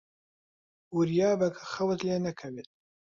وریابە 0.95 1.47
کە 1.55 1.63
خەوت 1.73 1.99
لێ 2.07 2.17
نەکەوێت. 2.25 2.69